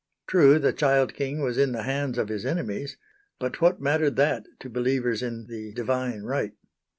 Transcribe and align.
True 0.25 0.57
the 0.57 0.73
child 0.73 1.13
king 1.13 1.41
was 1.43 1.59
in 1.59 1.73
the 1.73 1.83
hands 1.83 2.17
of 2.17 2.27
his 2.29 2.43
enemies; 2.43 2.97
but 3.37 3.61
what 3.61 3.79
mattered 3.79 4.15
that 4.15 4.47
to 4.61 4.67
believers 4.67 5.21
in 5.21 5.45
the 5.45 5.73
"Divine 5.73 6.23
Right." 6.23 6.53